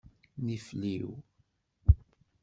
Nifliw. 0.45 1.09